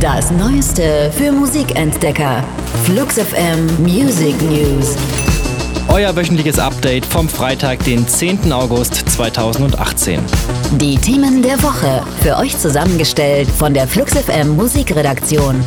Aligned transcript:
Das 0.00 0.30
Neueste 0.32 1.12
für 1.16 1.30
Musikentdecker. 1.30 2.42
Flux 2.84 3.18
FM 3.18 3.66
Music 3.82 4.34
News. 4.42 4.96
Euer 5.88 6.16
wöchentliches 6.16 6.58
Update 6.58 7.04
vom 7.06 7.28
Freitag, 7.28 7.84
den 7.84 8.06
10. 8.06 8.52
August 8.52 8.94
2018. 9.10 10.20
Die 10.72 10.96
Themen 10.96 11.42
der 11.42 11.62
Woche 11.62 12.02
für 12.20 12.36
euch 12.36 12.58
zusammengestellt 12.58 13.48
von 13.48 13.74
der 13.74 13.86
Flux 13.86 14.14
FM 14.14 14.56
Musikredaktion. 14.56 15.62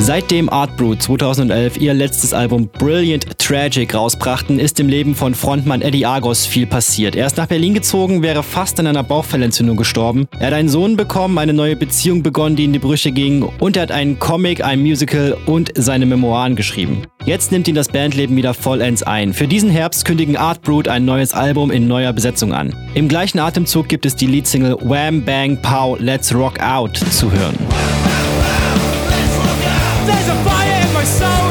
Seitdem 0.00 0.48
Art 0.48 0.76
Brew 0.76 0.94
2011 0.94 1.76
ihr 1.78 1.92
letztes 1.92 2.32
Album 2.32 2.68
Brilliant 2.68 3.38
Tragic 3.38 3.94
rausbrachten, 3.94 4.58
ist 4.58 4.78
im 4.80 4.88
Leben 4.88 5.14
von 5.14 5.34
Frontmann 5.34 5.82
Eddie 5.82 6.06
Argos 6.06 6.46
viel 6.46 6.66
passiert. 6.66 7.16
Er 7.16 7.26
ist 7.26 7.36
nach 7.36 7.46
Berlin 7.46 7.74
gezogen, 7.74 8.22
wäre 8.22 8.42
fast 8.42 8.78
an 8.78 8.86
einer 8.86 9.02
Bauchfellentzündung 9.02 9.76
gestorben. 9.76 10.28
Er 10.38 10.46
hat 10.46 10.54
einen 10.54 10.68
Sohn 10.68 10.96
bekommen, 10.96 11.36
eine 11.36 11.52
neue 11.52 11.76
Beziehung 11.76 12.22
begonnen, 12.22 12.56
die 12.56 12.64
in 12.64 12.72
die 12.72 12.78
Brüche 12.78 13.10
ging 13.10 13.42
und 13.42 13.76
er 13.76 13.82
hat 13.82 13.92
einen 13.92 14.18
Comic, 14.18 14.64
ein 14.64 14.80
Musical 14.80 15.36
und 15.46 15.72
seine 15.74 16.06
Memoiren 16.06 16.56
geschrieben. 16.56 17.02
Jetzt 17.26 17.52
nimmt 17.52 17.68
ihn 17.68 17.74
das 17.74 17.88
Bandleben 17.88 18.36
wieder 18.36 18.54
vollends 18.54 19.02
ein. 19.02 19.34
Für 19.34 19.48
diesen 19.48 19.68
Herbst 19.68 20.04
kündigen 20.04 20.36
Art 20.36 20.62
Brood 20.62 20.88
ein 20.88 21.04
neues 21.04 21.34
Album 21.34 21.70
in 21.70 21.88
neuer 21.88 22.12
Besetzung 22.12 22.54
an. 22.54 22.74
Im 22.94 23.08
gleichen 23.08 23.40
Atemzug 23.40 23.88
gibt 23.88 24.06
es 24.06 24.16
die 24.16 24.26
Leadsingle 24.26 24.78
Wham 24.80 25.24
Bang 25.24 25.60
Pow 25.60 25.98
Let's 26.00 26.32
Rock 26.32 26.60
Out 26.60 26.96
zu 26.96 27.30
hören. 27.30 27.56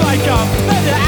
like 0.08 0.26
a 0.26 0.38
feather 0.70 1.07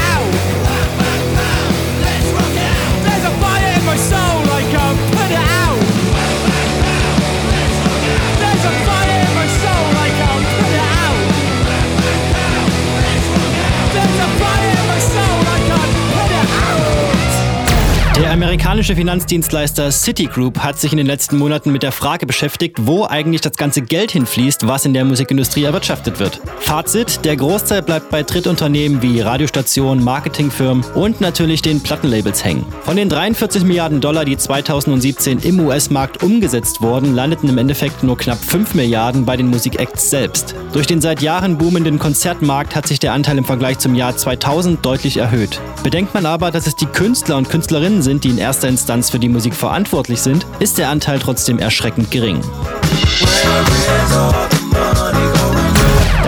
Der 18.30 18.36
amerikanische 18.36 18.94
Finanzdienstleister 18.94 19.90
Citigroup 19.90 20.60
hat 20.60 20.78
sich 20.78 20.92
in 20.92 20.98
den 20.98 21.06
letzten 21.08 21.36
Monaten 21.36 21.72
mit 21.72 21.82
der 21.82 21.90
Frage 21.90 22.26
beschäftigt, 22.26 22.76
wo 22.82 23.04
eigentlich 23.04 23.40
das 23.40 23.56
ganze 23.56 23.82
Geld 23.82 24.12
hinfließt, 24.12 24.68
was 24.68 24.84
in 24.84 24.94
der 24.94 25.04
Musikindustrie 25.04 25.64
erwirtschaftet 25.64 26.20
wird. 26.20 26.40
Fazit, 26.60 27.24
der 27.24 27.34
Großteil 27.34 27.82
bleibt 27.82 28.08
bei 28.10 28.22
Drittunternehmen 28.22 29.02
wie 29.02 29.20
Radiostationen, 29.20 30.04
Marketingfirmen 30.04 30.84
und 30.94 31.20
natürlich 31.20 31.60
den 31.60 31.80
Plattenlabels 31.80 32.44
hängen. 32.44 32.64
Von 32.84 32.94
den 32.94 33.08
43 33.08 33.64
Milliarden 33.64 34.00
Dollar, 34.00 34.24
die 34.24 34.36
2017 34.36 35.40
im 35.40 35.58
US-Markt 35.58 36.22
umgesetzt 36.22 36.82
wurden, 36.82 37.16
landeten 37.16 37.48
im 37.48 37.58
Endeffekt 37.58 38.04
nur 38.04 38.16
knapp 38.16 38.38
5 38.38 38.74
Milliarden 38.74 39.24
bei 39.24 39.36
den 39.36 39.48
Musikacts 39.48 40.08
selbst. 40.08 40.54
Durch 40.72 40.86
den 40.86 41.00
seit 41.00 41.20
Jahren 41.20 41.58
boomenden 41.58 41.98
Konzertmarkt 41.98 42.76
hat 42.76 42.86
sich 42.86 43.00
der 43.00 43.12
Anteil 43.12 43.38
im 43.38 43.44
Vergleich 43.44 43.80
zum 43.80 43.96
Jahr 43.96 44.16
2000 44.16 44.86
deutlich 44.86 45.16
erhöht. 45.16 45.60
Bedenkt 45.82 46.14
man 46.14 46.26
aber, 46.26 46.52
dass 46.52 46.68
es 46.68 46.76
die 46.76 46.86
Künstler 46.86 47.36
und 47.36 47.48
Künstlerinnen 47.48 48.02
sind, 48.02 48.19
sind, 48.20 48.24
die 48.24 48.30
in 48.30 48.38
erster 48.38 48.68
Instanz 48.68 49.10
für 49.10 49.18
die 49.18 49.28
Musik 49.28 49.54
verantwortlich 49.54 50.20
sind, 50.20 50.46
ist 50.58 50.78
der 50.78 50.88
Anteil 50.90 51.18
trotzdem 51.18 51.58
erschreckend 51.58 52.10
gering. 52.10 52.40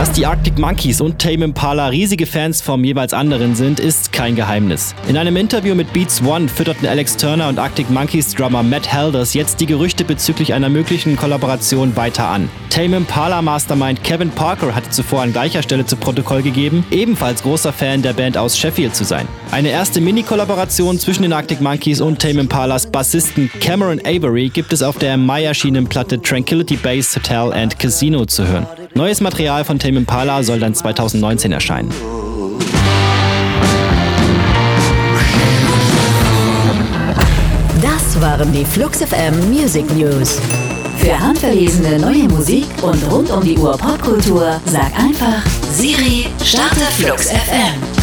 Dass 0.03 0.11
die 0.11 0.27
Arctic 0.27 0.59
Monkeys 0.59 1.01
und 1.01 1.21
Tame 1.21 1.45
Impala 1.45 1.87
riesige 1.87 2.27
Fans 2.27 2.61
vom 2.61 2.83
jeweils 2.83 3.15
anderen 3.15 3.55
sind, 3.55 3.79
ist 3.79 4.11
kein 4.11 4.35
Geheimnis. 4.35 4.97
In 5.07 5.17
einem 5.17 5.37
Interview 5.37 5.77
mit 5.77 5.93
Beats 5.93 6.21
One 6.25 6.49
fütterten 6.49 6.89
Alex 6.89 7.17
Turner 7.17 7.49
und 7.49 7.61
Arctic 7.61 7.89
Monkeys 7.89 8.35
Drummer 8.35 8.65
Matt 8.65 8.93
Helders 8.93 9.33
jetzt 9.33 9.61
die 9.61 9.67
Gerüchte 9.67 10.03
bezüglich 10.03 10.55
einer 10.55 10.69
möglichen 10.71 11.15
Kollaboration 11.17 11.95
weiter 11.95 12.27
an. 12.27 12.51
Tame 12.69 12.97
Impala 12.97 13.43
Mastermind 13.43 14.03
Kevin 14.03 14.31
Parker 14.31 14.75
hatte 14.75 14.91
zuvor 14.91 15.23
an 15.23 15.33
gleicher 15.33 15.63
Stelle 15.63 15.87
zu 15.87 15.95
Protokoll 15.95 16.43
gegeben, 16.43 16.85
ebenfalls 16.91 17.45
großer 17.45 17.73
Fan 17.73 18.03
der 18.03 18.15
Band 18.15 18.37
aus 18.37 18.59
Sheffield 18.59 18.97
zu 18.97 19.05
sein. 19.05 19.29
Eine 19.53 19.69
erste 19.69 20.01
Mini-Kollaboration 20.01 20.99
zwischen 20.99 21.23
den 21.23 21.33
Arctic 21.33 21.61
Monkeys 21.61 22.01
und 22.01 22.19
Tame 22.19 22.41
Impalas 22.41 22.91
Bassisten 22.91 23.53
Cameron 23.61 24.01
Avery 24.05 24.49
gibt 24.49 24.73
es 24.73 24.83
auf 24.83 24.99
der 24.99 25.15
im 25.15 25.25
Mai 25.25 25.45
erschienenen 25.45 25.87
Platte 25.87 26.21
Tranquility 26.21 26.75
Base 26.75 27.15
Hotel 27.15 27.53
and 27.53 27.79
Casino 27.79 28.25
zu 28.25 28.45
hören. 28.49 28.67
Neues 28.95 29.23
Material 29.23 29.65
von 29.65 29.79
Tame 29.79 29.97
Impala 29.99 30.43
soll 30.43 30.61
dann 30.61 30.75
2019 30.75 31.51
erscheinen. 31.53 31.91
Das 37.81 38.21
waren 38.21 38.53
die 38.53 38.65
Flux 38.65 38.99
FM 38.99 39.51
Music 39.51 39.91
News. 39.97 40.39
Für 40.99 41.19
handverlesene 41.19 41.99
neue 41.99 42.29
Musik 42.29 42.67
und 42.83 43.03
rund 43.11 43.31
um 43.31 43.43
die 43.43 43.59
Uhr 43.59 43.77
Popkultur 43.79 44.61
sag 44.67 44.93
einfach 44.99 45.43
Siri, 45.73 46.27
starte 46.45 46.81
Flux 46.97 47.29
FM. 47.31 48.02